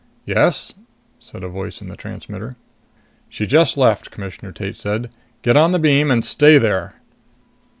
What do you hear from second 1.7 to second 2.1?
in the